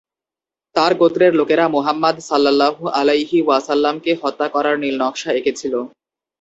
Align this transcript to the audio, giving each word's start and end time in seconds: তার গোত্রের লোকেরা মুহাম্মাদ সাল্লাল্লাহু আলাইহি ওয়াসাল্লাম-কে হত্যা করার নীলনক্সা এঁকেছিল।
তার 0.75 0.91
গোত্রের 0.95 1.33
লোকেরা 1.35 1.65
মুহাম্মাদ 1.67 2.15
সাল্লাল্লাহু 2.19 2.83
আলাইহি 2.99 3.39
ওয়াসাল্লাম-কে 3.41 4.11
হত্যা 4.21 4.47
করার 4.47 4.75
নীলনক্সা 4.79 5.29
এঁকেছিল। 5.33 5.73